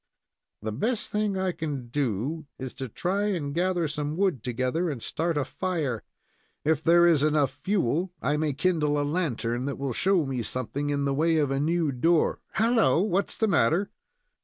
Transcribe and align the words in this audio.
"The 0.63 0.71
best 0.71 1.11
thing 1.11 1.37
I 1.37 1.51
can 1.51 1.89
do 1.89 2.47
is 2.57 2.73
to 2.73 2.89
try 2.89 3.25
and 3.25 3.53
gather 3.53 3.87
some 3.87 4.17
wood 4.17 4.43
together, 4.43 4.89
and 4.89 4.99
start 4.99 5.37
a 5.37 5.45
fire. 5.45 6.01
If 6.65 6.83
there 6.83 7.05
is 7.05 7.21
enough 7.21 7.51
fuel, 7.61 8.11
I 8.19 8.35
may 8.35 8.53
kindle 8.53 8.99
a 8.99 9.03
lantern 9.05 9.65
that 9.65 9.77
will 9.77 9.93
show 9.93 10.25
me 10.25 10.41
something 10.41 10.89
in 10.89 11.05
the 11.05 11.13
way 11.13 11.37
of 11.37 11.51
a 11.51 11.59
new 11.59 11.91
door 11.91 12.39
Halloa! 12.53 13.03
what 13.03 13.29
is 13.29 13.37
the 13.37 13.47
matter?" 13.47 13.91